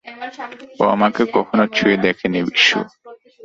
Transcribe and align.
ও 0.81 0.83
আমাকে 0.95 1.21
কখনও 1.35 1.65
ছুঁয়েও 1.75 2.03
দেখেনি, 2.05 2.39
বিশু। 2.47 2.79